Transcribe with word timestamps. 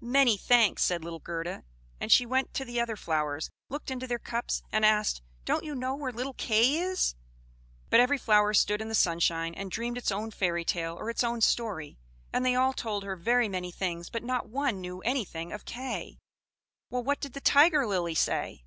"Many 0.00 0.36
thanks!" 0.36 0.84
said 0.84 1.02
little 1.02 1.18
Gerda; 1.18 1.64
and 2.00 2.12
she 2.12 2.24
went 2.24 2.54
to 2.54 2.64
the 2.64 2.80
other 2.80 2.94
flowers, 2.94 3.50
looked 3.68 3.90
into 3.90 4.06
their 4.06 4.20
cups, 4.20 4.62
and 4.70 4.86
asked, 4.86 5.22
"Don't 5.44 5.64
you 5.64 5.74
know 5.74 5.96
where 5.96 6.12
little 6.12 6.34
Kay 6.34 6.76
is?" 6.78 7.16
But 7.90 7.98
every 7.98 8.16
flower 8.16 8.54
stood 8.54 8.80
in 8.80 8.88
the 8.88 8.94
sunshine, 8.94 9.54
and 9.54 9.68
dreamed 9.68 9.98
its 9.98 10.12
own 10.12 10.30
fairy 10.30 10.64
tale 10.64 10.94
or 10.96 11.10
its 11.10 11.24
own 11.24 11.40
story: 11.40 11.98
and 12.32 12.46
they 12.46 12.54
all 12.54 12.74
told 12.74 13.02
her 13.02 13.16
very 13.16 13.48
many 13.48 13.72
things, 13.72 14.08
but 14.08 14.22
not 14.22 14.48
one 14.48 14.80
knew 14.80 15.00
anything 15.00 15.50
of 15.50 15.64
Kay. 15.64 16.20
Well, 16.88 17.02
what 17.02 17.18
did 17.20 17.32
the 17.32 17.40
Tiger 17.40 17.88
Lily 17.88 18.14
say? 18.14 18.62